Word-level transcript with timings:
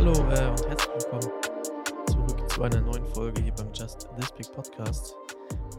Hallo 0.00 0.12
äh, 0.12 0.48
und 0.48 0.66
herzlich 0.66 0.94
willkommen 0.94 1.30
zurück 2.06 2.50
zu 2.50 2.62
einer 2.62 2.80
neuen 2.80 3.04
Folge 3.04 3.42
hier 3.42 3.52
beim 3.52 3.70
Just 3.74 4.08
This 4.16 4.32
Big 4.32 4.50
Podcast. 4.50 5.14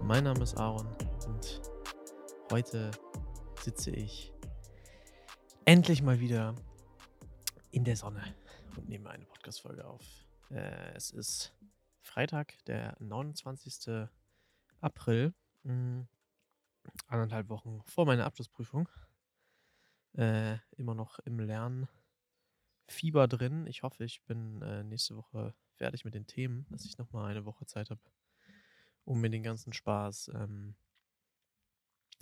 Mein 0.04 0.26
Name 0.26 0.44
ist 0.44 0.56
Aaron 0.60 0.86
und 1.26 1.60
heute 2.52 2.92
sitze 3.62 3.90
ich 3.90 4.32
endlich 5.66 6.04
mal 6.04 6.20
wieder 6.20 6.54
in 7.72 7.84
der 7.84 7.96
Sonne 7.96 8.22
und 8.78 8.90
nehme 8.90 9.10
eine 9.10 9.26
Podcast-Folge 9.26 9.84
auf. 9.84 10.06
Äh, 10.52 10.94
es 10.94 11.10
ist 11.10 11.56
Freitag, 12.04 12.54
der 12.66 12.96
29. 13.00 14.08
April, 14.82 15.34
mh, 15.64 15.74
hm, 15.74 16.08
anderthalb 17.08 17.50
Wochen 17.50 17.82
vor 17.88 18.06
meiner 18.06 18.26
Abschlussprüfung. 18.26 18.88
Äh, 20.14 20.58
immer 20.78 20.94
noch 20.94 21.18
im 21.26 21.40
Lernen 21.40 21.88
Fieber 22.92 23.28
drin. 23.28 23.66
Ich 23.68 23.84
hoffe, 23.84 24.04
ich 24.04 24.24
bin 24.26 24.62
äh, 24.62 24.84
nächste 24.84 25.16
Woche 25.16 25.56
fertig 25.76 26.06
mit 26.06 26.14
den 26.14 26.28
Themen, 26.28 26.66
dass 26.70 26.86
ich 26.86 26.98
nochmal 26.98 27.32
eine 27.32 27.46
Woche 27.46 27.66
Zeit 27.66 27.90
habe, 27.90 28.02
um 29.04 29.20
mir 29.20 29.30
den 29.30 29.44
ganzen 29.44 29.74
Spaß 29.74 30.32
ähm, 30.36 30.76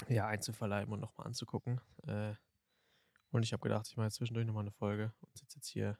ja, 0.08 0.28
einzuverleiben 0.28 0.94
und 0.94 1.02
nochmal 1.02 1.28
anzugucken. 1.28 1.82
Äh, 2.04 2.36
und 3.32 3.44
ich 3.44 3.54
habe 3.54 3.62
gedacht, 3.62 3.88
ich 3.88 3.98
mache 3.98 4.12
zwischendurch 4.12 4.48
nochmal 4.48 4.64
eine 4.64 4.72
Folge 4.72 5.14
und 5.20 5.38
sitze 5.38 5.58
jetzt 5.58 5.68
hier 5.68 5.98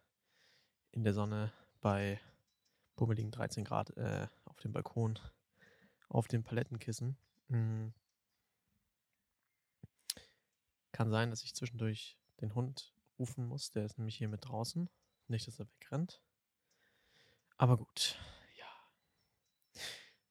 in 0.92 1.04
der 1.04 1.14
Sonne 1.14 1.52
bei 1.82 2.20
bummeligen 2.96 3.32
13 3.32 3.64
Grad 3.64 3.96
äh, 3.98 4.28
auf 4.46 4.60
dem 4.60 4.72
Balkon, 4.72 5.20
auf 6.08 6.28
dem 6.28 6.44
Palettenkissen. 6.44 7.18
Mhm. 7.48 7.94
Kann 10.92 11.12
sein, 11.12 11.30
dass 11.30 11.44
ich 11.44 11.54
zwischendurch 11.56 12.18
den 12.42 12.56
Hund 12.56 12.94
rufen 13.20 13.46
muss. 13.46 13.72
Der 13.72 13.86
ist 13.86 13.98
nämlich 13.98 14.16
hier 14.18 14.30
mit 14.30 14.46
draußen. 14.46 14.90
Nicht, 15.28 15.48
dass 15.48 15.60
er 15.60 15.68
wegrennt. 15.70 16.22
Aber 17.58 17.78
gut, 17.78 18.18
ja. 18.58 19.82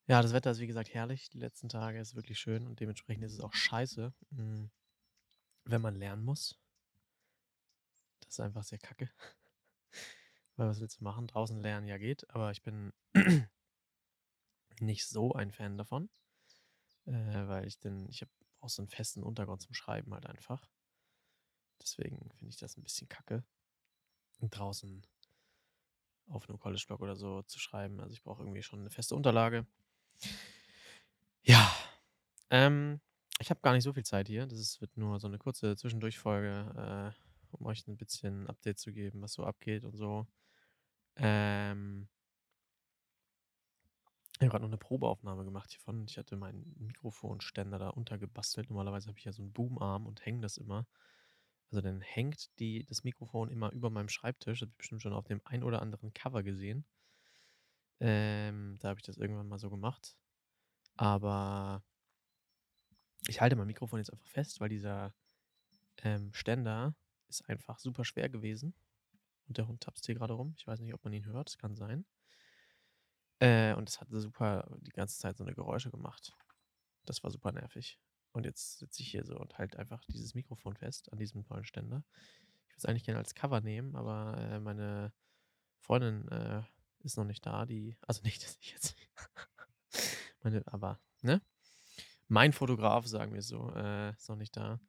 Ja, 0.06 0.22
das 0.22 0.32
Wetter 0.32 0.50
ist 0.50 0.60
wie 0.60 0.66
gesagt 0.66 0.92
herrlich. 0.94 1.28
Die 1.28 1.38
letzten 1.38 1.68
Tage 1.68 2.00
ist 2.00 2.14
wirklich 2.14 2.38
schön 2.38 2.66
und 2.66 2.80
dementsprechend 2.80 3.24
ist 3.24 3.34
es 3.34 3.40
auch 3.40 3.52
scheiße, 3.52 4.12
hm, 4.30 4.70
wenn 5.64 5.82
man 5.82 5.94
lernen 5.94 6.24
muss. 6.24 6.58
Das 8.20 8.34
ist 8.34 8.40
einfach 8.40 8.64
sehr 8.64 8.78
kacke. 8.78 9.10
Weil 10.56 10.68
was 10.68 10.80
willst 10.80 11.00
du 11.00 11.04
machen? 11.04 11.26
Draußen 11.26 11.60
lernen 11.60 11.86
ja 11.86 11.98
geht, 11.98 12.28
aber 12.30 12.50
ich 12.50 12.62
bin 12.62 12.92
nicht 14.80 15.06
so 15.06 15.34
ein 15.34 15.52
Fan 15.52 15.76
davon. 15.78 16.10
Äh, 17.06 17.48
weil 17.48 17.66
ich 17.66 17.78
denn, 17.78 18.06
ich 18.10 18.20
habe 18.20 18.30
auch 18.60 18.68
so 18.68 18.82
einen 18.82 18.88
festen 18.88 19.22
Untergrund 19.22 19.62
zum 19.62 19.74
Schreiben 19.74 20.12
halt 20.12 20.26
einfach. 20.26 20.68
Deswegen 21.80 22.30
finde 22.36 22.50
ich 22.50 22.56
das 22.58 22.76
ein 22.76 22.82
bisschen 22.82 23.08
kacke, 23.08 23.44
draußen 24.40 25.02
auf 26.28 26.48
einem 26.48 26.58
College-Blog 26.58 27.00
oder 27.00 27.16
so 27.16 27.42
zu 27.42 27.58
schreiben. 27.58 28.00
Also 28.00 28.12
ich 28.12 28.22
brauche 28.22 28.42
irgendwie 28.42 28.62
schon 28.62 28.80
eine 28.80 28.90
feste 28.90 29.14
Unterlage. 29.14 29.66
Ja, 31.42 31.72
ähm, 32.50 33.00
ich 33.40 33.50
habe 33.50 33.60
gar 33.60 33.72
nicht 33.72 33.84
so 33.84 33.92
viel 33.92 34.04
Zeit 34.04 34.28
hier. 34.28 34.46
Das 34.46 34.58
ist, 34.58 34.80
wird 34.80 34.96
nur 34.96 35.18
so 35.20 35.28
eine 35.28 35.38
kurze 35.38 35.76
Zwischendurchfolge, 35.76 37.14
äh, 37.16 37.56
um 37.56 37.66
euch 37.66 37.86
ein 37.86 37.96
bisschen 37.96 38.44
ein 38.44 38.46
Update 38.48 38.78
zu 38.78 38.92
geben, 38.92 39.22
was 39.22 39.32
so 39.32 39.44
abgeht 39.44 39.84
und 39.84 39.96
so. 39.96 40.26
Ähm, 41.16 42.08
ich 44.34 44.42
habe 44.42 44.50
gerade 44.50 44.62
noch 44.62 44.70
eine 44.70 44.78
Probeaufnahme 44.78 45.44
gemacht 45.44 45.70
hiervon. 45.70 46.06
Ich 46.08 46.16
hatte 46.16 46.36
meinen 46.36 46.74
Mikrofonständer 46.78 47.78
da 47.78 47.88
untergebastelt. 47.88 48.70
Normalerweise 48.70 49.08
habe 49.08 49.18
ich 49.18 49.24
ja 49.24 49.32
so 49.32 49.42
einen 49.42 49.52
Boomarm 49.52 50.06
und 50.06 50.24
hänge 50.24 50.42
das 50.42 50.58
immer. 50.58 50.86
Also 51.70 51.82
dann 51.82 52.00
hängt 52.00 52.50
die, 52.58 52.84
das 52.84 53.04
Mikrofon 53.04 53.50
immer 53.50 53.72
über 53.72 53.90
meinem 53.90 54.08
Schreibtisch. 54.08 54.60
Das 54.60 54.66
habe 54.66 54.72
ich 54.72 54.78
bestimmt 54.78 55.02
schon 55.02 55.12
auf 55.12 55.26
dem 55.26 55.40
ein 55.44 55.62
oder 55.62 55.82
anderen 55.82 56.14
Cover 56.14 56.42
gesehen. 56.42 56.86
Ähm, 58.00 58.76
da 58.80 58.88
habe 58.88 59.00
ich 59.00 59.04
das 59.04 59.18
irgendwann 59.18 59.48
mal 59.48 59.58
so 59.58 59.68
gemacht. 59.68 60.16
Aber 60.96 61.82
ich 63.26 63.40
halte 63.40 63.56
mein 63.56 63.66
Mikrofon 63.66 63.98
jetzt 63.98 64.10
einfach 64.12 64.28
fest, 64.28 64.60
weil 64.60 64.68
dieser 64.68 65.14
ähm, 65.98 66.32
Ständer 66.32 66.94
ist 67.28 67.48
einfach 67.48 67.78
super 67.78 68.04
schwer 68.04 68.28
gewesen. 68.28 68.74
Und 69.46 69.58
der 69.58 69.68
Hund 69.68 69.82
tapst 69.82 70.06
hier 70.06 70.14
gerade 70.14 70.34
rum. 70.34 70.54
Ich 70.56 70.66
weiß 70.66 70.80
nicht, 70.80 70.94
ob 70.94 71.04
man 71.04 71.12
ihn 71.12 71.26
hört. 71.26 71.50
Es 71.50 71.58
kann 71.58 71.74
sein. 71.74 72.06
Äh, 73.40 73.74
und 73.74 73.88
es 73.88 74.00
hat 74.00 74.08
super 74.10 74.68
die 74.80 74.90
ganze 74.90 75.18
Zeit 75.18 75.36
so 75.36 75.44
eine 75.44 75.54
Geräusche 75.54 75.90
gemacht. 75.90 76.32
Das 77.04 77.22
war 77.22 77.30
super 77.30 77.52
nervig. 77.52 77.98
Und 78.32 78.44
jetzt 78.44 78.78
sitze 78.78 79.02
ich 79.02 79.10
hier 79.10 79.24
so 79.24 79.38
und 79.38 79.58
halte 79.58 79.78
einfach 79.78 80.04
dieses 80.06 80.34
Mikrofon 80.34 80.76
fest 80.76 81.12
an 81.12 81.18
diesem 81.18 81.44
tollen 81.44 81.64
Ständer. 81.64 82.04
Ich 82.66 82.70
würde 82.70 82.78
es 82.78 82.84
eigentlich 82.84 83.04
gerne 83.04 83.18
als 83.18 83.34
Cover 83.34 83.60
nehmen, 83.60 83.96
aber 83.96 84.36
äh, 84.38 84.60
meine 84.60 85.12
Freundin 85.80 86.28
äh, 86.28 86.62
ist 87.00 87.16
noch 87.16 87.24
nicht 87.24 87.44
da. 87.44 87.66
Die, 87.66 87.96
also 88.02 88.22
nicht, 88.22 88.42
dass 88.44 88.58
ich 88.60 88.72
jetzt. 88.72 88.96
meine, 90.42 90.62
aber, 90.66 91.00
ne? 91.22 91.42
Mein 92.28 92.52
Fotograf, 92.52 93.06
sagen 93.06 93.32
wir 93.32 93.42
so, 93.42 93.72
äh, 93.74 94.10
ist 94.10 94.28
noch 94.28 94.36
nicht 94.36 94.56
da. 94.56 94.80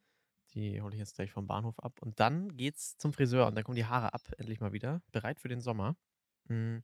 Die 0.52 0.80
hole 0.82 0.92
ich 0.92 0.98
jetzt 0.98 1.14
gleich 1.14 1.30
vom 1.30 1.46
Bahnhof 1.46 1.78
ab. 1.78 2.02
Und 2.02 2.20
dann 2.20 2.56
geht's 2.56 2.98
zum 2.98 3.12
Friseur 3.12 3.46
und 3.46 3.54
dann 3.54 3.64
kommen 3.64 3.76
die 3.76 3.86
Haare 3.86 4.12
ab, 4.12 4.22
endlich 4.36 4.60
mal 4.60 4.72
wieder. 4.72 5.00
Bereit 5.10 5.40
für 5.40 5.48
den 5.48 5.60
Sommer. 5.60 5.96
Mhm. 6.48 6.82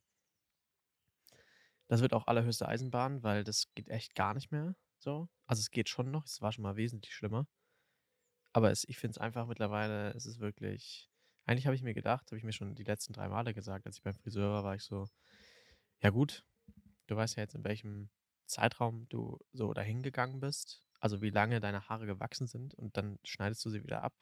Das 1.88 2.00
wird 2.00 2.14
auch 2.14 2.26
allerhöchste 2.26 2.66
Eisenbahn, 2.66 3.22
weil 3.22 3.44
das 3.44 3.72
geht 3.74 3.88
echt 3.88 4.14
gar 4.14 4.34
nicht 4.34 4.50
mehr. 4.50 4.74
So. 5.06 5.28
Also 5.46 5.60
es 5.60 5.70
geht 5.70 5.88
schon 5.88 6.10
noch, 6.10 6.24
es 6.24 6.42
war 6.42 6.50
schon 6.50 6.64
mal 6.64 6.74
wesentlich 6.74 7.14
schlimmer. 7.14 7.46
Aber 8.52 8.72
es, 8.72 8.82
ich 8.88 8.98
finde 8.98 9.12
es 9.12 9.18
einfach 9.18 9.46
mittlerweile, 9.46 10.12
es 10.14 10.26
ist 10.26 10.40
wirklich. 10.40 11.08
Eigentlich 11.44 11.66
habe 11.66 11.76
ich 11.76 11.82
mir 11.82 11.94
gedacht, 11.94 12.26
habe 12.26 12.38
ich 12.38 12.42
mir 12.42 12.52
schon 12.52 12.74
die 12.74 12.82
letzten 12.82 13.12
drei 13.12 13.28
Male 13.28 13.54
gesagt, 13.54 13.86
als 13.86 13.98
ich 13.98 14.02
beim 14.02 14.14
Friseur 14.14 14.50
war, 14.50 14.64
war 14.64 14.74
ich 14.74 14.82
so, 14.82 15.06
ja 16.00 16.10
gut, 16.10 16.44
du 17.06 17.14
weißt 17.14 17.36
ja 17.36 17.44
jetzt, 17.44 17.54
in 17.54 17.62
welchem 17.62 18.10
Zeitraum 18.46 19.08
du 19.08 19.38
so 19.52 19.72
dahin 19.72 20.02
gegangen 20.02 20.40
bist, 20.40 20.82
also 20.98 21.22
wie 21.22 21.30
lange 21.30 21.60
deine 21.60 21.88
Haare 21.88 22.06
gewachsen 22.06 22.48
sind 22.48 22.74
und 22.74 22.96
dann 22.96 23.20
schneidest 23.22 23.64
du 23.64 23.70
sie 23.70 23.84
wieder 23.84 24.02
ab. 24.02 24.12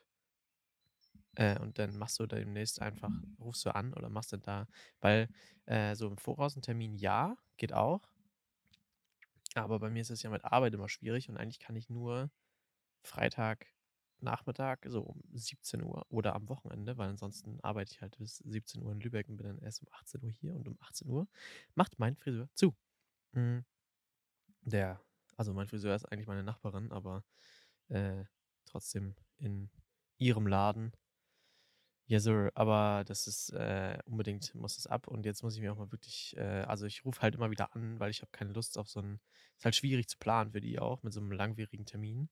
Äh, 1.37 1.59
und 1.61 1.78
dann 1.78 1.97
machst 1.97 2.21
du 2.21 2.27
demnächst 2.27 2.83
einfach, 2.83 3.11
rufst 3.41 3.65
du 3.65 3.75
an 3.75 3.94
oder 3.94 4.11
machst 4.11 4.34
dann 4.34 4.43
da, 4.43 4.69
weil 5.00 5.31
äh, 5.65 5.94
so 5.94 6.09
im 6.09 6.19
Voraus 6.19 6.56
ein 6.56 6.62
Termin 6.62 6.94
ja, 6.94 7.39
geht 7.56 7.73
auch, 7.73 8.03
aber 9.63 9.79
bei 9.79 9.91
mir 9.91 10.01
ist 10.01 10.11
es 10.11 10.23
ja 10.23 10.31
mit 10.31 10.45
Arbeit 10.45 10.75
immer 10.75 10.89
schwierig 10.89 11.29
und 11.29 11.37
eigentlich 11.37 11.59
kann 11.59 11.77
ich 11.77 11.89
nur 11.89 12.31
Freitagnachmittag, 13.03 14.79
so 14.87 15.03
um 15.03 15.23
17 15.33 15.83
Uhr 15.83 16.07
oder 16.09 16.35
am 16.35 16.49
Wochenende, 16.49 16.97
weil 16.99 17.11
ansonsten 17.11 17.61
arbeite 17.61 17.93
ich 17.93 18.03
halt 18.03 18.19
bis 18.19 18.39
17 18.39 18.83
Uhr 18.83 18.93
in 18.93 19.01
Lübeck 19.01 19.29
und 19.29 19.37
bin 19.37 19.47
dann 19.47 19.59
erst 19.59 19.83
um 19.83 19.89
18 19.93 20.23
Uhr 20.25 20.31
hier 20.33 20.55
und 20.55 20.69
um 20.69 20.77
18 20.81 21.09
Uhr 21.09 21.29
macht 21.75 21.99
mein 21.99 22.17
Friseur 22.17 22.49
zu. 22.55 22.75
Mhm. 23.33 23.65
Der, 24.63 25.01
also 25.37 25.53
mein 25.53 25.69
Friseur 25.69 25.95
ist 25.95 26.07
eigentlich 26.07 26.27
meine 26.27 26.43
Nachbarin, 26.43 26.91
aber 26.91 27.25
äh, 27.89 28.25
trotzdem 28.65 29.15
in 29.37 29.71
ihrem 30.19 30.47
Laden 30.47 30.93
ja, 32.07 32.21
Sir, 32.21 32.53
aber 32.55 33.05
das 33.07 33.27
ist 33.27 33.51
äh, 33.51 33.99
unbedingt, 34.05 34.55
muss 34.55 34.77
es 34.77 34.87
ab. 34.87 35.09
Und 35.09 35.25
jetzt 35.25 35.43
muss 35.43 35.55
ich 35.55 35.63
mir 35.63 35.73
auch 35.73 35.79
mal 35.79 35.91
wirklich, 35.91 36.37
äh, 36.37 36.65
also 36.67 36.85
ich 36.87 37.05
rufe 37.05 37.23
halt 37.23 37.35
immer 37.35 37.51
wieder 37.51 37.75
an, 37.75 37.99
weil 37.99 38.11
ich 38.11 38.21
habe 38.21 38.31
keine 38.31 38.53
Lust 38.53 38.77
auf 38.79 38.89
so 38.89 39.01
einen, 39.01 39.21
ist 39.57 39.65
halt 39.65 39.75
schwierig 39.75 40.09
zu 40.09 40.19
planen 40.19 40.53
für 40.53 40.61
die 40.61 40.79
auch, 40.79 41.03
mit 41.03 41.15
so 41.15 41.21
einem 41.21 41.33
langwierigen 41.33 41.87
Termin. 41.87 42.29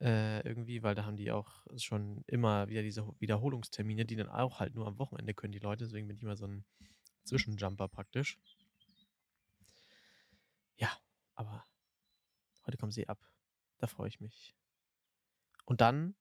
Äh, 0.00 0.40
irgendwie, 0.46 0.82
weil 0.82 0.94
da 0.94 1.04
haben 1.06 1.16
die 1.16 1.30
auch 1.30 1.64
schon 1.76 2.24
immer 2.26 2.68
wieder 2.68 2.82
diese 2.82 3.08
Wiederholungstermine, 3.18 4.04
die 4.04 4.16
dann 4.16 4.28
auch 4.28 4.60
halt 4.60 4.74
nur 4.74 4.86
am 4.86 4.98
Wochenende 4.98 5.32
können, 5.32 5.52
die 5.52 5.58
Leute. 5.58 5.84
Deswegen 5.84 6.08
bin 6.08 6.16
ich 6.16 6.22
immer 6.22 6.36
so 6.36 6.46
ein 6.46 6.64
Zwischenjumper 7.24 7.88
praktisch. 7.88 8.38
Ja, 10.76 10.90
aber 11.34 11.64
heute 12.66 12.76
kommen 12.76 12.92
sie 12.92 13.08
ab. 13.08 13.18
Da 13.78 13.86
freue 13.86 14.08
ich 14.08 14.20
mich. 14.20 14.54
Und 15.64 15.80
dann 15.80 16.14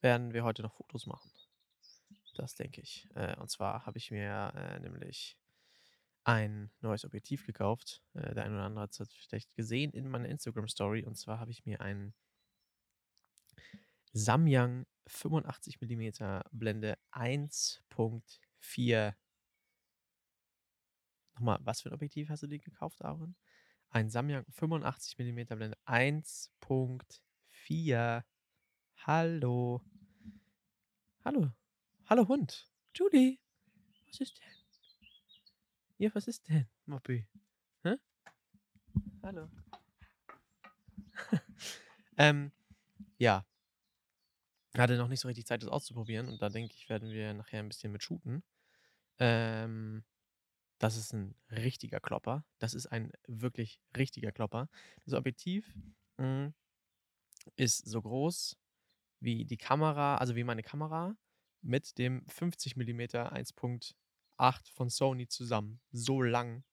werden 0.00 0.32
wir 0.32 0.44
heute 0.44 0.62
noch 0.62 0.72
Fotos 0.74 1.06
machen. 1.06 1.33
Das 2.34 2.54
denke 2.54 2.80
ich. 2.80 3.08
Äh, 3.14 3.36
und 3.36 3.50
zwar 3.50 3.86
habe 3.86 3.98
ich 3.98 4.10
mir 4.10 4.52
äh, 4.54 4.80
nämlich 4.80 5.38
ein 6.24 6.70
neues 6.80 7.04
Objektiv 7.04 7.46
gekauft. 7.46 8.02
Äh, 8.14 8.34
der 8.34 8.44
eine 8.44 8.54
oder 8.54 8.64
andere 8.64 8.84
hat 8.84 8.98
es 8.98 9.12
vielleicht 9.12 9.54
gesehen 9.54 9.92
in 9.92 10.08
meiner 10.08 10.28
Instagram-Story. 10.28 11.04
Und 11.04 11.16
zwar 11.16 11.38
habe 11.38 11.50
ich 11.50 11.64
mir 11.64 11.80
ein 11.80 12.14
Samyang 14.12 14.86
85 15.06 15.80
mm 15.80 16.10
Blende 16.50 16.98
1.4. 17.12 19.14
Nochmal, 21.34 21.58
was 21.62 21.82
für 21.82 21.90
ein 21.90 21.94
Objektiv 21.94 22.28
hast 22.28 22.44
du 22.44 22.46
dir 22.46 22.60
gekauft, 22.60 23.04
Aaron? 23.04 23.34
Ein 23.90 24.08
Samyang 24.08 24.44
85 24.50 25.18
mm 25.18 25.46
Blende 25.56 25.76
1.4. 25.86 28.22
Hallo. 29.06 29.82
Hallo. 31.24 31.63
Hallo 32.06 32.28
Hund. 32.28 32.68
Julie. 32.94 33.38
Was 34.06 34.20
ist 34.20 34.38
denn? 34.38 34.46
Ja, 35.96 36.14
was 36.14 36.28
ist 36.28 36.46
denn, 36.46 36.68
Moppy? 36.84 37.26
Hä? 37.82 37.96
Hallo. 39.22 39.48
ähm, 42.18 42.52
ja. 43.16 43.46
Hatte 44.76 44.98
noch 44.98 45.08
nicht 45.08 45.20
so 45.20 45.28
richtig 45.28 45.46
Zeit, 45.46 45.62
das 45.62 45.70
auszuprobieren. 45.70 46.28
Und 46.28 46.42
da 46.42 46.50
denke 46.50 46.74
ich, 46.74 46.90
werden 46.90 47.08
wir 47.08 47.32
nachher 47.32 47.60
ein 47.60 47.68
bisschen 47.68 47.90
mit 47.90 48.02
shooten. 48.02 48.44
Ähm, 49.18 50.04
das 50.78 50.98
ist 50.98 51.14
ein 51.14 51.34
richtiger 51.50 52.00
Klopper. 52.00 52.44
Das 52.58 52.74
ist 52.74 52.86
ein 52.86 53.12
wirklich 53.26 53.80
richtiger 53.96 54.30
Klopper. 54.30 54.68
Das 55.06 55.14
Objektiv, 55.14 55.72
hm, 56.18 56.52
ist 57.56 57.86
so 57.88 58.02
groß 58.02 58.58
wie 59.20 59.46
die 59.46 59.56
Kamera 59.56 60.18
also 60.18 60.36
wie 60.36 60.44
meine 60.44 60.62
Kamera 60.62 61.16
mit 61.64 61.98
dem 61.98 62.26
50 62.28 62.76
Millimeter 62.76 63.32
1.8 63.32 64.68
von 64.70 64.90
Sony 64.90 65.28
zusammen. 65.28 65.80
So 65.92 66.22
lang, 66.22 66.64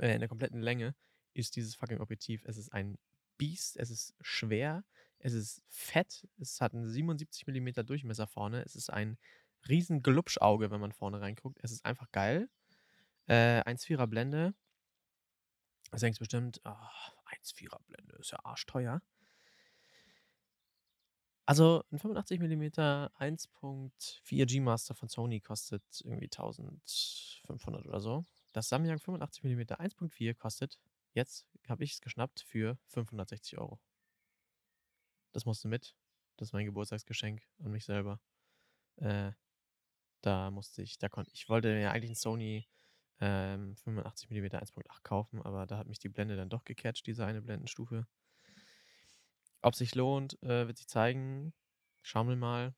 äh, 0.00 0.14
in 0.14 0.20
der 0.20 0.28
kompletten 0.28 0.60
Länge 0.60 0.94
ist 1.34 1.56
dieses 1.56 1.74
fucking 1.74 2.00
Objektiv. 2.00 2.42
Es 2.44 2.56
ist 2.56 2.72
ein 2.72 2.98
Biest, 3.38 3.76
es 3.76 3.90
ist 3.90 4.14
schwer, 4.20 4.84
es 5.18 5.32
ist 5.32 5.62
fett, 5.68 6.28
es 6.38 6.60
hat 6.60 6.74
'n 6.74 6.86
77 6.88 7.46
Millimeter 7.46 7.84
Durchmesser 7.84 8.26
vorne. 8.26 8.62
Es 8.64 8.76
ist 8.76 8.90
ein 8.90 9.18
riesen 9.68 10.02
Glupschauge, 10.02 10.70
wenn 10.70 10.80
man 10.80 10.92
vorne 10.92 11.20
reinguckt. 11.20 11.58
Es 11.62 11.72
ist 11.72 11.84
einfach 11.84 12.10
geil. 12.12 12.48
Äh, 13.28 13.62
1,4er 13.64 14.06
Blende. 14.08 14.54
Du 15.90 15.96
denkst 15.98 16.18
bestimmt: 16.18 16.60
„Ah, 16.64 16.90
1,4er 17.26 17.80
Blende 17.86 18.16
ist 18.16 18.32
ja 18.32 18.38
arschteuer.“ 18.44 19.00
Also 21.48 21.82
'n 21.90 21.98
85 21.98 22.38
Millimeter 22.40 23.10
1.4 23.16 24.46
G-Master 24.46 24.94
von 24.94 25.08
Sony 25.08 25.40
kostet 25.40 25.82
irgendwie 26.04 26.28
1.500 26.28 27.84
oder 27.86 28.00
so. 28.00 28.24
Das 28.52 28.68
Samyang 28.68 28.98
85 29.00 29.42
Millimeter 29.42 29.80
1.4 29.80 30.34
kostet 30.34 30.78
jetzt 31.14 31.44
habe 31.68 31.82
ich's 31.84 32.00
geschnappt 32.00 32.40
für 32.46 32.78
560 32.86 33.58
€. 33.58 33.78
Das 35.34 35.46
musste 35.46 35.68
mit. 35.68 35.94
Das 36.36 36.48
ist 36.48 36.52
mein 36.52 36.66
Geburtstagsgeschenk 36.66 37.42
an 37.64 37.72
mich 37.72 37.84
selber. 37.84 38.20
Äh, 38.96 39.32
da 40.22 40.50
musste 40.50 40.82
ich 40.82 40.98
da 40.98 41.08
konnte 41.10 41.30
ich 41.34 41.48
wollte 41.48 41.74
mir 41.74 41.92
eigentlich 41.92 42.12
'n 42.12 42.16
Sony, 42.16 42.68
ähm, 43.20 43.76
85 43.76 44.30
Millimeter 44.30 44.60
1.8 44.60 45.04
kaufen, 45.04 45.42
aber 45.42 45.66
da 45.66 45.78
hat 45.78 45.88
mich 45.88 45.98
die 46.00 46.08
Blende 46.10 46.36
dann 46.36 46.50
doch 46.50 46.64
gecatcht, 46.64 47.06
diese 47.06 47.26
eine 47.26 47.42
Blendenstufe. 47.42 48.06
Ob 49.64 49.76
sich 49.76 49.94
lohnt, 49.94 50.42
äh, 50.42 50.66
wird 50.66 50.76
sich 50.76 50.88
zeigen. 50.88 51.52
Schauen 52.02 52.28
wir 52.28 52.36
mal. 52.36 52.74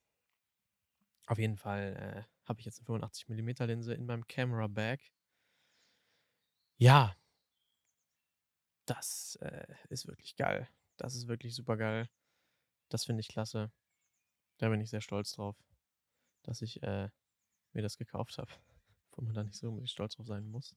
Auf 1.29 1.39
jeden 1.39 1.57
Fall, 1.57 2.25
äh, 2.27 2.49
habe 2.49 2.61
ich 2.61 2.67
jetzt 2.67 2.81
'ne 2.81 2.85
85 2.87 3.29
Millimeter 3.29 3.67
Linse 3.67 3.95
in 3.95 4.05
meinem 4.07 4.27
Camera 4.27 4.67
Bag. 4.67 5.01
Ja. 6.81 7.15
Das, 8.89 9.37
äh, 9.41 9.67
ist 9.89 10.07
wirklich 10.07 10.37
geil. 10.37 10.69
Das 10.97 11.15
ist 11.15 11.27
wirklich 11.29 11.55
supergeil. 11.55 12.09
Das 12.91 13.05
finde 13.07 13.21
ich 13.23 13.29
klasse. 13.29 13.73
Da 14.59 14.69
bin 14.71 14.81
ich 14.81 14.91
sehr 14.91 15.03
stolz 15.03 15.33
drauf, 15.33 15.57
dass 16.45 16.63
ich, 16.63 16.83
äh, 16.83 17.11
mir 17.75 17.83
das 17.83 17.99
gekauft 17.99 18.39
habe, 18.39 18.51
wo 19.13 19.23
man 19.23 19.35
da 19.35 19.45
nicht 19.45 19.59
so 19.59 19.85
stolz 19.87 20.17
drauf 20.17 20.27
sein 20.29 20.47
muss. 20.47 20.75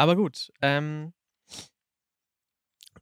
Aber 0.00 0.16
gut, 0.16 0.50
ähm 0.62 1.12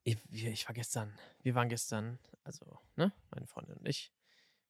ich 0.05 0.19
ich 0.32 0.69
war 0.69 0.75
gestern 0.75 1.12
wir 1.43 1.55
waren 1.55 1.69
gestern 1.69 2.19
also, 2.44 2.79
ne, 2.96 3.12
meine 3.31 3.46
Freundin 3.46 3.76
und 3.76 3.87
ich, 3.87 4.12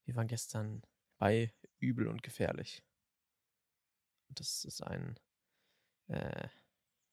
wir 0.05 0.17
waren 0.17 0.27
gestern 0.27 0.83
bei 1.19 1.53
Übel 1.79 2.09
und 2.09 2.23
Gefährlich. 2.23 2.83
Das 4.31 4.65
ist 4.65 4.83
ein, 4.83 5.19
äh 6.09 6.49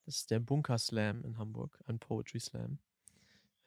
das 0.04 0.18
ist 0.18 0.30
der 0.30 0.40
Bunker 0.40 0.78
Slam 0.78 1.24
in 1.24 1.36
Hamburg, 1.38 1.82
ein 1.86 1.98
Poetry 1.98 2.38
Slam. 2.40 2.78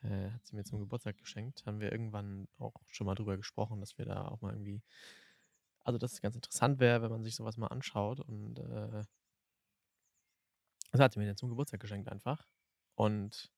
Äh, 0.03 0.31
hat 0.31 0.45
sie 0.45 0.55
mir 0.55 0.63
zum 0.63 0.79
Geburtstag 0.79 1.17
geschenkt. 1.17 1.65
Haben 1.65 1.81
wir 1.81 1.91
irgendwann 1.91 2.47
auch 2.57 2.73
schon 2.87 3.05
mal 3.07 3.15
drüber 3.15 3.37
gesprochen, 3.37 3.81
dass 3.81 3.97
wir 3.97 4.05
da 4.05 4.27
auch 4.27 4.41
mal 4.41 4.53
irgendwie 4.53 4.81
also, 5.83 5.97
dass 5.97 6.13
es 6.13 6.21
ganz 6.21 6.35
interessant 6.35 6.79
wäre, 6.79 7.01
wenn 7.01 7.11
man 7.11 7.23
sich 7.23 7.35
so 7.35 7.45
was 7.45 7.57
mal 7.57 7.67
anschaut 7.67 8.19
und, 8.19 8.59
äh 8.59 9.03
das 10.91 11.01
hat 11.01 11.13
sie 11.13 11.19
mir 11.19 11.27
dann 11.27 11.37
zum 11.37 11.49
Geburtstag 11.49 11.79
geschenkt 11.79 12.09
einfach. 12.09 12.47
Und 12.95 13.51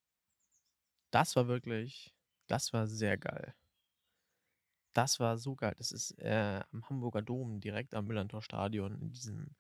das 1.12 1.36
war 1.36 1.48
wirklich 1.48 2.14
das 2.48 2.74
war 2.74 2.86
sehr 2.88 3.18
geil. 3.18 3.56
Das 4.94 5.20
war 5.22 5.38
so 5.38 5.56
geil. 5.56 5.74
Das 5.78 5.92
ist, 5.94 6.12
äh, 6.20 6.62
am 6.72 6.90
Hamburger 6.90 7.22
Dom 7.22 7.62
direkt 7.62 7.94
am 7.94 8.08
Millerntor-Stadion 8.08 9.00
in 9.00 9.10
diesem 9.10 9.56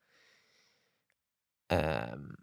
ähm, 1.69 2.36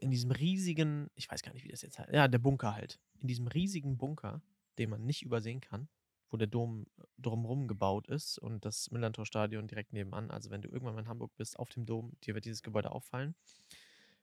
in 0.00 0.10
diesem 0.10 0.30
riesigen 0.30 1.10
ich 1.14 1.30
weiß 1.30 1.42
gar 1.42 1.52
nicht, 1.54 1.64
wie 1.64 1.70
das 1.70 1.82
jetzt 1.82 1.98
hei 1.98 2.08
ja, 2.12 2.28
der 2.28 2.38
Bunker 2.38 2.74
halt. 2.74 3.00
In 3.20 3.28
diesem 3.28 3.46
riesigen 3.46 3.96
Bunker, 3.96 4.42
den 4.78 4.90
man 4.90 5.06
nicht 5.06 5.22
übersehen 5.22 5.60
kann, 5.60 5.88
wo 6.30 6.36
der 6.36 6.46
Dom 6.46 6.86
drumrum 7.16 7.68
gebaut 7.68 8.06
ist 8.08 8.38
und 8.38 8.64
das 8.66 8.90
Millerntor-Stadion 8.90 9.66
direkt 9.66 9.94
nebenan. 9.94 10.30
Also, 10.30 10.50
wenn 10.50 10.60
du 10.60 10.68
irgendwann 10.68 10.94
mal 10.94 11.00
in 11.02 11.08
Hamburg 11.08 11.34
bist 11.36 11.58
auf 11.58 11.70
dem 11.70 11.86
Dom, 11.86 12.12
dir 12.24 12.34
wird 12.34 12.44
dieses 12.44 12.62
Gebäude 12.62 12.92
auffallen, 12.92 13.34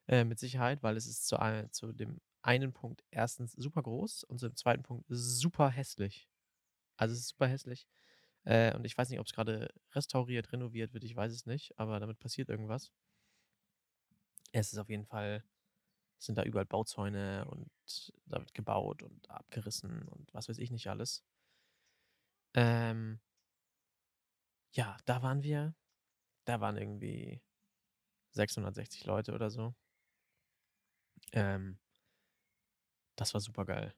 äh, 0.08 0.24
mit 0.24 0.40
Sicherheit, 0.40 0.84
weil 0.84 0.98
es 0.98 1.08
ist 1.08 1.28
zu 1.28 1.38
zu 1.72 1.94
dem 1.94 2.22
einen 2.44 2.74
Punkt 2.74 3.04
1. 3.12 3.54
super 3.58 3.82
groß 3.84 4.24
und 4.26 4.40
zum 4.40 4.56
zweiten 4.56 4.84
Punkt 4.84 5.06
super 5.10 5.70
hässlich. 5.70 6.30
Also, 6.98 7.14
es 7.14 7.22
ist 7.22 7.30
super 7.30 7.48
hässlich. 7.48 7.88
Äh, 8.46 8.76
und 8.76 8.86
ich 8.86 8.98
weiß 8.98 9.10
nicht, 9.10 9.20
ob's 9.20 9.34
grade 9.34 9.70
restauriert, 9.94 10.52
renoviert 10.54 10.94
wird, 10.94 11.04
ich 11.06 11.16
weiß 11.16 11.32
es 11.32 11.46
nicht, 11.46 11.78
aber 11.80 12.00
damit 12.00 12.20
passiert 12.20 12.50
irgendwas. 12.50 12.92
Es 14.52 14.72
ist 14.74 14.80
auf 14.80 14.90
jeden 14.90 15.06
Fall 15.06 15.44
sind 16.20 16.38
da 16.38 16.44
überall 16.44 16.66
Bauzäune 16.66 17.46
und 17.50 17.70
da 18.26 18.40
wird 18.40 18.54
gebaut 18.54 19.04
und 19.04 19.30
abgerissen 19.30 20.08
und 20.10 20.34
was 20.34 20.50
weiß 20.50 20.58
ich 20.58 20.72
nicht 20.72 20.88
alles. 20.90 21.24
Ähm 22.56 23.20
ja, 24.72 24.98
da 25.06 25.22
waren 25.22 25.44
wir. 25.44 25.76
Da 26.46 26.62
waren 26.62 26.78
irgendwie 26.78 27.42
660 28.32 29.06
Leute 29.06 29.34
oder 29.34 29.50
so. 29.50 29.76
Ähm 31.34 31.78
das 33.16 33.34
war 33.34 33.42
supergeil. 33.42 33.94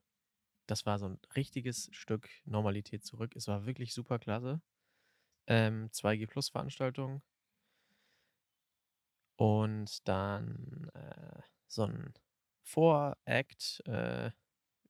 Das 0.67 0.85
war 0.85 1.00
so 1.00 1.07
'n 1.07 1.19
richtiges 1.35 1.89
Stück 1.94 2.29
Normalität 2.45 3.06
zurück. 3.06 3.35
Es 3.35 3.47
war 3.47 3.65
wirklich 3.67 3.94
super 3.94 4.19
klasse. 4.19 4.62
Ähm, 5.47 5.89
2G-Plus-Veranstaltung. 5.91 7.21
Und 9.39 10.07
dann, 10.07 10.89
äh, 10.94 11.41
so 11.67 11.83
'n 11.83 12.13
Voract, 12.63 13.81
äh, 13.85 14.31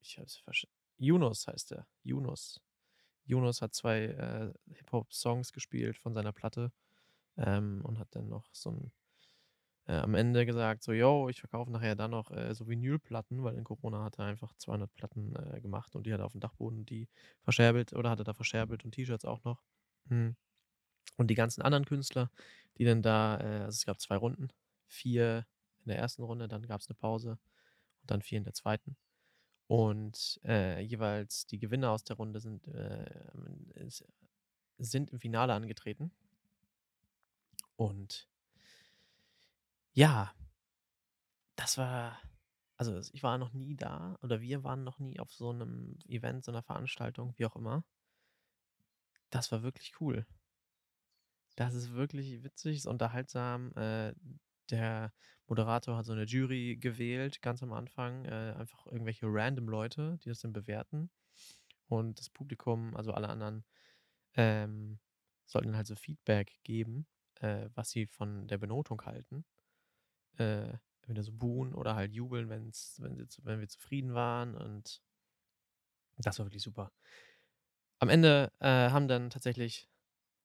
ich 0.01 0.17
habe 0.17 0.27
es 0.27 0.37
versch 0.37 0.67
Yunus 0.97 1.47
heißt 1.47 1.71
der, 1.71 1.87
Yunus. 2.03 2.61
Yunus 3.25 3.61
hat 3.61 3.73
2, 3.75 4.05
äh, 4.05 4.53
Hip-Hop-Songs 4.75 5.53
gespielt 5.53 5.97
von 5.97 6.13
seiner 6.15 6.33
Platte, 6.33 6.71
ähm, 7.37 7.81
und 7.85 7.99
hat 7.99 8.09
dann 8.15 8.29
noch 8.29 8.49
so 8.53 8.71
'n 8.71 8.91
äh, 9.87 9.93
am 9.97 10.15
Ende 10.15 10.45
gesagt 10.45 10.83
so: 10.83 10.93
„Jo, 10.93 11.29
ich 11.29 11.39
verkaufe 11.41 11.71
nachher 11.71 11.95
dann 11.95 12.11
noch, 12.11 12.31
äh, 12.31 12.53
so 12.55 12.67
Vinylplatten“, 12.67 13.43
weil 13.43 13.55
in 13.57 13.63
Corona 13.65 14.03
hat 14.03 14.19
er 14.19 14.25
einfach 14.25 14.53
200 14.57 14.93
Platten, 14.95 15.35
äh, 15.35 15.61
gemacht 15.61 15.95
und 15.95 16.05
die 16.07 16.13
hat 16.13 16.19
er 16.21 16.25
aufm 16.27 16.39
Dachboden 16.41 16.85
die 16.85 17.09
verscherbelt 17.43 17.93
oder 17.93 18.09
hat 18.11 18.19
er 18.19 18.25
da 18.25 18.33
verscherbelt 18.33 18.85
und 18.85 18.91
T-Shirts 18.93 19.25
auch 19.25 19.43
noch. 19.43 19.63
Mhm. 20.05 20.35
Und 21.17 21.29
die 21.31 21.35
ganzen 21.35 21.61
anderen 21.63 21.85
Künstler, 21.85 22.31
die 22.79 22.85
dann 22.85 23.01
da 23.03 23.37
äh, 23.39 23.43
also, 23.65 23.69
es 23.77 23.85
gab 23.85 24.01
2 24.01 24.17
Runden, 24.17 24.49
4 24.87 25.47
in 25.85 25.89
der 25.89 25.97
1. 25.97 26.23
Runde, 26.23 26.47
dann 26.49 26.63
gab's 26.67 26.89
'ne 26.89 26.95
Pause 26.95 27.31
und 28.03 28.11
dann 28.11 28.21
4 28.23 28.39
in 28.39 28.45
der 28.45 28.53
2. 28.55 28.97
Und, 29.67 30.39
äh, 30.45 30.81
jeweils 30.81 31.47
die 31.47 31.59
Gewinner 31.59 31.91
aus 31.91 32.03
der 32.05 32.17
Runde 32.17 32.39
sind, 32.41 32.67
s 33.75 34.05
sind 34.79 35.11
im 35.11 35.19
Finale 35.21 35.53
angetreten. 35.53 36.11
Und 37.79 38.27
ja. 39.95 40.33
Das 41.57 41.77
war 41.77 42.19
also, 42.77 42.99
ich 43.13 43.23
war 43.23 43.37
noch 43.37 43.53
nie 43.53 43.75
da 43.77 44.17
oder 44.21 44.41
wir 44.41 44.65
waren 44.65 44.83
noch 44.83 44.99
nie 44.99 45.17
auf 45.19 45.31
so 45.31 45.53
'nem 45.53 45.97
Event, 46.09 46.43
so 46.43 46.51
'ner 46.51 46.61
Veranstaltung, 46.63 47.33
wie 47.37 47.45
auch 47.45 47.55
immer. 47.55 47.85
Das 49.33 49.51
war 49.51 49.63
wirklich 49.63 49.93
cool. 50.01 50.25
Das 51.57 51.73
ist 51.73 51.93
wirklich 51.93 52.43
witzig, 52.43 52.77
ist 52.77 52.85
unterhaltsam. 52.85 53.71
Äh, 53.75 54.13
der 54.69 55.13
Moderator 55.47 55.95
hat 55.97 56.05
so 56.05 56.13
'ne 56.13 56.25
Jury 56.25 56.75
gewählt 56.77 57.41
ganz 57.41 57.63
am 57.63 57.71
Anfang, 57.73 58.25
äh, 58.25 58.53
einfach 58.57 58.85
irgendwelche 58.87 59.25
random 59.27 59.69
Leute, 59.69 60.17
die 60.23 60.29
das 60.29 60.39
dann 60.39 60.51
bewerten. 60.53 61.09
Und 61.87 62.19
das 62.19 62.29
Publikum, 62.29 62.95
also 62.97 63.13
alle 63.13 63.29
anderen, 63.29 63.65
ähm, 64.35 64.99
sollten 65.47 65.75
halt 65.77 65.87
so 65.87 65.95
Feedback 65.95 66.53
geben, 66.63 67.07
äh, 67.41 67.69
was 67.75 67.91
sie 67.91 68.07
von 68.07 68.47
der 68.47 68.57
Benotung 68.59 69.01
halten. 69.05 69.45
Äh, 70.37 70.77
entweder 71.01 71.23
so 71.23 71.31
buhen 71.33 71.73
oder 71.73 71.95
halt 71.95 72.13
jubeln, 72.13 72.49
wenn's 72.49 72.97
wenn 72.99 73.15
sie 73.15 73.27
wenn 73.43 73.59
wir 73.59 73.67
zufrieden 73.67 74.13
waren 74.13 74.55
und 74.55 75.01
das 76.17 76.39
war 76.39 76.45
wirklich 76.45 76.63
super. 76.63 76.91
Am 77.99 78.09
Ende, 78.09 78.51
äh, 78.59 78.89
haben 78.89 79.07
dann 79.07 79.29
tatsächlich 79.29 79.89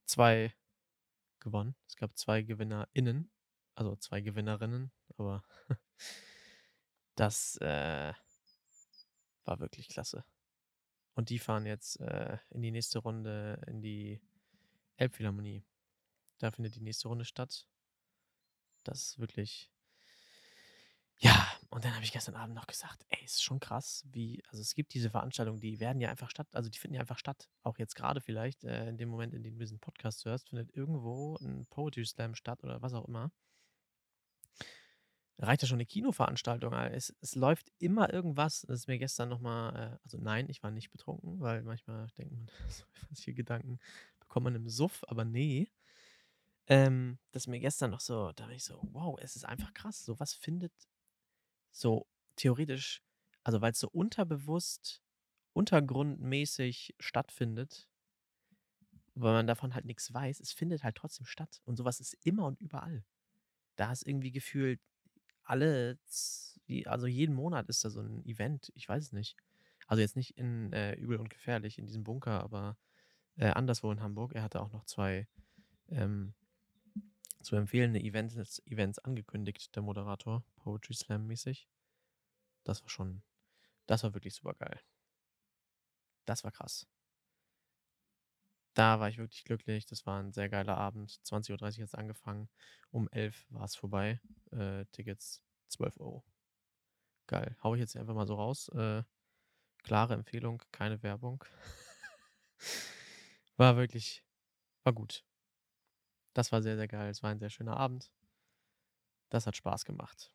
2 0.06 0.52
gewonnen. 1.38 1.76
Es 1.88 1.96
gab 1.96 2.16
2 2.18 2.42
GewinnerInnen, 2.42 3.30
also 3.74 3.96
2 3.96 4.20
Gewinnerinnen, 4.20 4.90
aber 5.16 5.44
das, 7.16 7.56
äh 7.58 8.12
war 9.44 9.60
wirklich 9.60 9.88
klasse. 9.88 10.24
Und 11.14 11.28
die 11.30 11.38
fahren 11.38 11.66
jetzt, 11.66 12.00
äh, 12.00 12.38
in 12.50 12.62
die 12.62 12.70
nächste 12.70 13.00
Runde 13.00 13.60
in 13.66 13.82
die 13.82 14.20
Elbphilharmonie. 14.96 15.64
Da 16.38 16.50
findet 16.50 16.76
die 16.76 16.80
nächste 16.80 17.08
Runde 17.08 17.24
statt. 17.24 17.66
Das 18.84 19.02
ist 19.02 19.18
wirklich 19.18 19.70
ja, 21.22 21.46
und 21.70 21.84
dann 21.84 21.94
habe 21.94 22.04
ich 22.04 22.12
gestern 22.12 22.34
Abend 22.34 22.54
noch 22.54 22.66
gesagt: 22.66 23.04
„Ey, 23.10 23.24
ist 23.24 23.42
schon 23.42 23.60
krass, 23.60 24.04
wie“ 24.12 24.42
also, 24.48 24.60
es 24.62 24.74
gibt 24.74 24.94
diese 24.94 25.10
Veranstaltungen, 25.10 25.60
die 25.60 25.80
werden 25.80 26.00
ja 26.00 26.08
einfach 26.10 26.30
statt 26.30 26.48
also, 26.54 26.68
die 26.70 26.78
finden 26.78 26.94
ja 26.94 27.00
einfach 27.00 27.18
statt. 27.18 27.48
Auch 27.62 27.78
jetzt 27.78 27.94
grade 27.96 28.20
vielleicht, 28.20 28.64
äh, 28.64 28.88
in 28.88 28.96
dem 28.98 29.08
Moment, 29.10 29.34
in 29.34 29.42
dem 29.42 29.54
du 29.54 29.60
diesen 29.60 29.80
Podcast 29.80 30.24
hörst, 30.24 30.48
findet 30.50 30.74
irgendwo 30.74 31.36
'n 31.40 31.66
Poetry 31.70 32.04
Slam 32.06 32.34
statt 32.34 32.64
oder 32.64 32.82
was 32.82 32.94
auch 32.94 33.06
immer. 33.06 33.30
Reicht 35.38 35.62
ja 35.62 35.68
schon 35.68 35.78
'ne 35.78 35.86
Kinoveranstaltung, 35.86 36.74
a 36.74 36.86
es 36.88 37.14
es 37.22 37.34
läuft 37.34 37.72
immer 37.78 38.12
irgendwas. 38.12 38.60
Das 38.68 38.80
ist 38.80 38.88
mir 38.88 38.98
gestern 38.98 39.30
noch 39.30 39.40
mal 39.40 39.94
äh, 39.94 39.98
also, 40.04 40.18
nein, 40.18 40.48
ich 40.50 40.62
war 40.62 40.70
nicht 40.70 40.90
betrunken, 40.90 41.40
weil 41.40 41.62
manchmal 41.62 42.08
denkt 42.18 42.32
man, 42.32 42.50
solche 43.10 43.32
Gedanken 43.34 43.78
bekommt 44.20 44.44
man 44.44 44.54
im 44.54 44.68
Suff, 44.68 45.02
aber 45.08 45.24
ne. 45.24 45.68
Ähm, 46.68 47.18
das 47.32 47.46
mir 47.46 47.60
gestern 47.60 47.90
noch 47.90 48.00
so 48.00 48.32
da 48.32 48.44
war 48.44 48.52
ich 48.52 48.64
so: 48.64 48.80
„Wow, 48.92 49.18
es 49.20 49.36
ist 49.36 49.44
einfach 49.44 49.74
krass. 49.74 50.04
So 50.04 50.18
was 50.20 50.34
findet 50.34 50.72
so 51.72 52.06
theoretisch 52.36 53.02
also, 53.44 53.62
weil's 53.62 53.80
so 53.80 53.88
unterbewusst, 53.88 55.02
untergrundmäßig 55.54 56.94
stattfindet, 57.00 57.88
weil 59.14 59.32
man 59.32 59.46
davon 59.46 59.74
halt 59.74 59.84
nix 59.84 60.12
weiß, 60.12 60.40
es 60.40 60.52
findet 60.52 60.84
halt 60.84 60.96
trotzdem 60.96 61.26
statt 61.26 61.60
und 61.64 61.76
so 61.76 61.84
was 61.84 62.00
ist 62.00 62.16
immer 62.24 62.46
und 62.46 62.60
überall. 62.60 63.04
Da 63.76 63.92
ist 63.92 64.06
irgendwie 64.06 64.32
gefühlt 64.32 64.80
alle 65.44 65.98
also, 66.86 67.06
jeden 67.08 67.34
Monat 67.34 67.68
ist 67.68 67.84
da 67.84 67.90
so 67.90 68.00
'n 68.00 68.24
Event, 68.26 68.72
ich 68.76 68.88
weiß 68.88 69.04
es 69.04 69.12
nicht. 69.12 69.36
Also, 69.88 70.02
jetzt 70.02 70.16
nicht 70.16 70.36
in, 70.38 70.72
äh, 70.72 70.94
Übel 70.96 71.18
und 71.18 71.30
Gefährlich 71.30 71.78
in 71.78 71.86
diesem 71.86 72.04
Bunker, 72.04 72.42
aber, 72.42 72.78
äh, 73.36 73.48
anderswo 73.50 73.92
in 73.92 74.02
Hamburg. 74.02 74.34
Er 74.34 74.42
hatte 74.44 74.60
auch 74.62 74.72
noch 74.72 74.84
2, 74.86 75.28
ähm, 75.90 76.34
zu 77.42 77.56
empfehlende 77.56 78.00
Events 78.00 78.60
Events 78.66 78.98
angekündigt, 79.00 79.74
der 79.76 79.82
Moderator, 79.82 80.44
Poetry 80.56 80.94
Slam 80.94 81.26
mäßig. 81.26 81.66
Das 82.66 82.82
war 82.82 82.88
schon 82.90 83.22
das 83.86 84.04
war 84.04 84.14
wirklich 84.14 84.34
supergeil. 84.34 84.80
Das 86.28 86.44
war 86.44 86.52
krass. 86.52 86.86
Da 88.76 89.00
war 89.00 89.08
ich 89.08 89.18
wirklich 89.18 89.44
glücklich. 89.44 89.86
Das 89.86 90.06
war 90.06 90.20
'n 90.20 90.32
sehr 90.32 90.48
geiler 90.48 90.76
Abend. 90.78 91.18
20:30 91.26 91.82
hat's 91.82 91.94
angefangen. 91.94 92.48
Um 92.90 93.08
11 93.10 93.46
war's 93.50 93.74
vorbei. 93.74 94.20
Äh, 94.52 94.84
Tickets 94.92 95.42
12 95.68 95.96
€. 95.96 96.22
Geil. 97.30 97.56
Haue 97.62 97.76
ich 97.76 97.80
jetzt 97.80 97.96
einfach 97.96 98.14
mal 98.14 98.26
so 98.26 98.34
raus. 98.34 98.68
Äh, 98.70 99.02
klare 99.84 100.14
Empfehlung, 100.14 100.62
keine 100.72 101.02
Werbung. 101.02 101.44
War 103.58 103.76
wirklich 103.76 104.24
war 104.84 104.94
gut. 104.94 105.22
Das 106.34 106.52
war 106.52 106.62
sehr, 106.62 106.76
sehr 106.76 106.88
geil. 106.88 107.10
Es 107.10 107.22
war 107.22 107.30
ein 107.30 107.38
sehr 107.38 107.50
schöner 107.50 107.76
Abend. 107.76 108.10
Das 109.30 109.46
hat 109.46 109.56
Spaß 109.56 109.84
gemacht. 109.84 110.32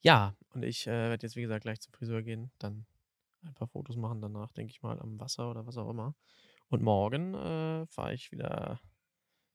Ja, 0.00 0.36
und 0.50 0.62
ich, 0.62 0.86
äh, 0.86 1.10
werde 1.10 1.26
jetzt, 1.26 1.36
wie 1.36 1.42
gesagt, 1.42 1.62
gleich 1.62 1.80
zum 1.80 1.92
Friseur 1.92 2.22
gehen, 2.22 2.52
dann 2.58 2.86
ein 3.42 3.54
paar 3.54 3.68
Fotos 3.68 3.96
machen 3.96 4.20
danach, 4.20 4.52
denke 4.52 4.70
ich 4.70 4.82
mal, 4.82 5.00
am 5.00 5.18
Wasser 5.18 5.50
oder 5.50 5.66
was 5.66 5.76
auch 5.76 5.90
immer. 5.90 6.14
Und 6.68 6.82
morgen, 6.82 7.34
äh, 7.34 7.86
fahre 7.86 8.14
ich 8.14 8.30
wieder 8.30 8.80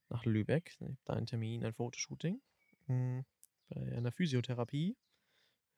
nach 0.10 0.26
Lübeck. 0.26 0.72
Ich 0.74 0.82
habe 0.82 0.98
da 1.06 1.14
einen 1.14 1.26
Termin, 1.26 1.64
ein 1.64 1.74
Fotoshooting, 1.74 2.42
hm, 2.88 3.26
bei 3.70 3.98
einer 3.98 4.12
Physiotherapie. 4.12 4.98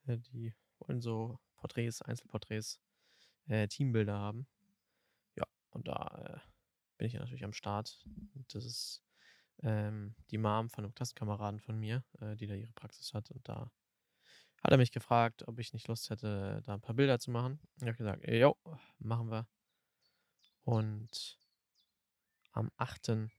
Äh, 0.07 0.17
die 0.17 0.53
wollen 0.79 1.01
so 1.01 1.39
Porträts, 1.57 2.01
Einzelporträts, 2.01 2.79
äh, 3.47 3.67
Teambilder 3.67 4.17
haben. 4.17 4.47
Ja, 5.35 5.45
und 5.71 5.87
da, 5.87 6.41
äh, 6.43 6.54
bin 6.97 7.07
ich 7.07 7.13
natürlich 7.15 7.43
am 7.45 7.53
Start. 7.53 8.07
Das 8.53 8.65
ist, 8.65 9.03
ähm, 9.63 10.15
die 10.31 10.37
Mom 10.39 10.69
von 10.69 10.83
'nem 10.85 10.93
Klassenkameraden 10.95 11.59
von 11.61 11.79
mir, 11.79 12.03
äh, 12.21 12.35
die 12.37 12.47
da 12.47 12.55
ihre 12.55 12.73
Praxis 12.73 13.13
hat. 13.13 13.31
Und 13.31 13.47
da 13.49 13.71
hat 14.63 14.71
er 14.73 14.77
mich 14.77 14.91
gefragt, 14.93 15.47
ob 15.47 15.59
ich 15.59 15.73
nicht 15.73 15.87
Lust 15.89 16.09
hätte, 16.11 16.61
da 16.65 16.75
'n 16.75 16.81
paar 16.81 16.95
Bilder 16.95 17.19
zu 17.19 17.31
machen. 17.31 17.59
Ich 17.77 17.83
habe 17.87 17.97
gesagt: 17.97 18.27
„Jo, 18.27 18.57
machen 18.99 19.29
wir.“ 19.31 19.47
Und 20.67 21.37
am 22.53 22.71
8., 22.77 23.31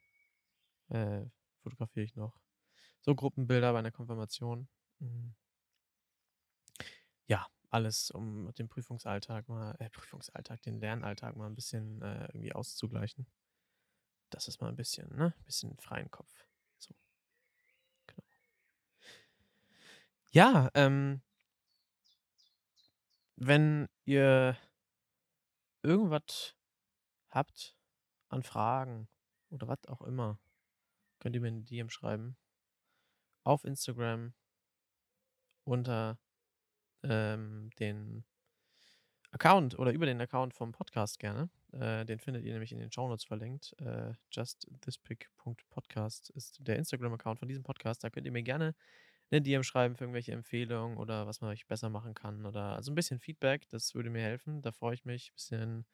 äh, 0.90 1.26
fotografiere 1.62 2.04
ich 2.04 2.16
noch 2.16 2.40
so 3.00 3.14
Gruppenbilder 3.14 3.72
bei 3.72 3.82
'ner 3.82 3.92
Konfirmation. 3.92 4.68
Hm. 5.00 5.34
Ja, 7.28 7.46
alles, 7.70 8.10
um 8.12 8.52
den 8.54 8.68
Prüfungsalltag 8.68 9.48
mal 9.48 9.74
äh, 9.80 9.90
Prüfungsalltag, 9.90 10.62
den 10.62 10.78
Lernalltag 10.78 11.34
mal 11.36 11.46
'n 11.48 11.54
bisschen, 11.56 12.00
äh, 12.02 12.26
irgendwie 12.32 12.52
auszugleichen. 12.52 13.26
Dass 14.32 14.48
es 14.48 14.60
mal 14.60 14.68
'n 14.70 14.76
bisschen 14.76 15.08
ne, 15.16 15.34
bisschen 15.44 15.76
freien 15.78 16.10
Kopf, 16.10 16.32
so. 16.78 16.94
Genau. 18.08 18.22
Ja, 20.32 20.70
ähm 20.74 21.20
wenn 23.38 23.88
ihr 24.06 24.56
irgendwas 25.84 26.54
habt 27.30 27.76
an 28.30 28.42
Fragen 28.42 29.08
oder 29.50 29.68
was 29.68 29.86
auch 29.88 30.02
immer, 30.02 30.38
könnt 31.20 31.36
ihr 31.36 31.42
mir 31.42 31.52
'ne 31.52 31.62
DM 31.62 31.90
schreiben 31.90 32.36
auf 33.46 33.64
Instagram 33.64 34.32
unter, 35.66 36.16
ähm, 37.04 37.70
den 37.80 38.24
Account 39.34 39.78
oder 39.78 39.92
über 39.92 40.06
den 40.06 40.20
Account 40.20 40.54
vom 40.54 40.72
Podcast 40.72 41.18
gerne. 41.18 41.48
Äh, 41.76 42.04
den 42.06 42.18
findet 42.20 42.44
ihr 42.44 42.52
nämlich 42.52 42.72
in 42.72 42.78
den 42.78 42.92
Shownotes 42.92 43.24
verlinkt. 43.24 43.74
Äh, 43.80 44.12
justthispic.podcast 44.32 46.30
ist 46.30 46.58
der 46.66 46.76
Instagram-Account 46.76 47.38
von 47.40 47.48
diesem 47.48 47.64
Podcast. 47.64 48.04
Da 48.04 48.10
könnt 48.10 48.26
ihr 48.26 48.32
mir 48.32 48.42
gerne 48.42 48.74
'ne 49.32 49.42
DM 49.42 49.62
schreiben 49.64 49.96
für 49.96 50.04
irgendwelche 50.04 50.32
Empfehlungen 50.32 50.98
oder 50.98 51.26
was 51.26 51.40
man 51.42 51.50
euch 51.50 51.66
besser 51.66 51.90
machen 51.90 52.14
kann 52.14 52.46
oder 52.46 52.76
also 52.76 52.92
'n 52.92 52.94
bisschen 52.96 53.20
Feedback, 53.20 53.68
das 53.70 53.94
würde 53.94 54.10
mir 54.10 54.22
helfen. 54.22 54.62
Da 54.62 54.72
freue 54.72 54.94
ich 54.94 55.04
mich. 55.04 55.32
Bisschen 55.34 55.86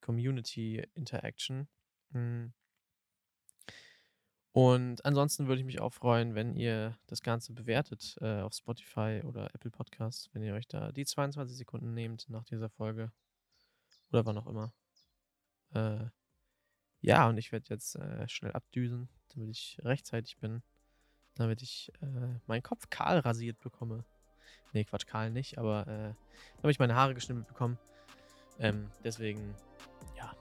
Community 0.00 0.84
Interaction. 0.94 1.68
Hm. 2.12 2.52
Und 4.54 5.04
ansonsten 5.04 5.46
würde 5.46 5.60
ich 5.60 5.66
mich 5.66 5.80
auch 5.80 5.92
freuen, 5.92 6.34
wenn 6.34 6.54
ihr 6.56 6.98
das 7.06 7.20
Ganze 7.22 7.52
bewertet, 7.52 8.16
äh, 8.20 8.40
auf 8.40 8.54
Spotify 8.54 9.20
oder 9.24 9.54
Apple 9.54 9.70
Podcasts, 9.70 10.30
wenn 10.32 10.42
ihr 10.42 10.54
euch 10.54 10.66
da 10.66 10.90
die 10.92 11.04
22 11.04 11.56
Sekunden 11.56 11.94
nehmt 11.94 12.28
nach 12.28 12.44
dieser 12.44 12.70
Folge 12.70 13.12
oder 14.12 14.26
wann 14.26 14.38
auch 14.38 14.46
immer. 14.46 14.72
Äh, 15.74 16.06
ja, 17.00 17.28
und 17.28 17.38
ich 17.38 17.52
werde 17.52 17.66
jetzt, 17.68 17.96
äh, 17.96 18.28
schnell 18.28 18.52
abdüsen, 18.52 19.08
damit 19.34 19.50
ich 19.50 19.78
rechtzeitig 19.82 20.38
bin, 20.38 20.62
damit 21.34 21.62
ich, 21.62 21.92
äh, 22.00 22.40
meinen 22.46 22.62
Kopf 22.62 22.90
kahl 22.90 23.18
rasiert 23.20 23.58
bekomme. 23.60 24.04
Ne, 24.72 24.84
Quatsch, 24.84 25.06
kahl 25.06 25.30
nicht, 25.30 25.58
aber, 25.58 25.86
äh, 25.86 26.14
damit 26.60 26.74
ich 26.74 26.78
meine 26.78 26.94
Haare 26.94 27.14
geschnitten 27.14 27.44
bekomme. 27.44 27.78
Ähm, 28.58 28.90
deswegen, 29.04 29.54
ja, 30.16 30.34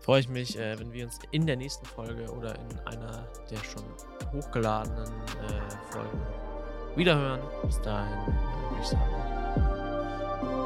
freue 0.00 0.20
ich 0.20 0.28
mich, 0.28 0.58
äh, 0.58 0.78
wenn 0.78 0.92
wir 0.92 1.04
uns 1.04 1.18
in 1.30 1.46
der 1.46 1.56
nächsten 1.56 1.84
Folge 1.86 2.30
oder 2.32 2.58
in 2.58 2.78
einer 2.80 3.28
der 3.50 3.58
schon 3.58 3.84
hochgeladenen, 4.32 5.06
äh, 5.06 5.92
Folgen 5.92 6.20
wiederhören. 6.96 7.40
Bis 7.62 7.80
dahin, 7.82 8.26
würde 8.26 8.80
ich 8.80 8.88
sagen, 8.88 9.12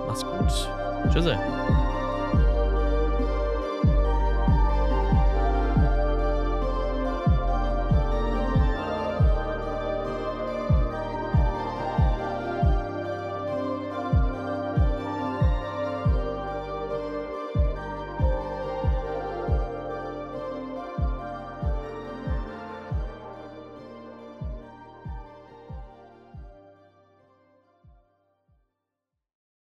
macht's 0.06 0.24
gut. 0.24 1.12
Tschüssi. 1.12 1.93